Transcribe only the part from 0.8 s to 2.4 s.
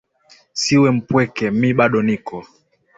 mpweke mi bado niko.